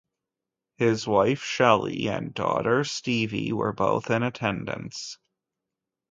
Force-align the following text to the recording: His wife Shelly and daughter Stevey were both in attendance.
His 0.77 1.05
wife 1.05 1.43
Shelly 1.43 2.07
and 2.09 2.33
daughter 2.33 2.83
Stevey 2.83 3.53
were 3.53 3.71
both 3.71 4.09
in 4.09 4.23
attendance. 4.23 5.19